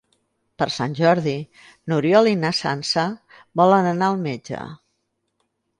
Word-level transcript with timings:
Per 0.61 0.67
Sant 0.75 0.95
Jordi 0.99 1.33
n'Oriol 1.91 2.31
i 2.31 2.41
na 2.45 2.53
Sança 2.63 3.07
volen 3.63 3.93
anar 3.95 4.11
al 4.15 4.23
metge. 4.29 4.65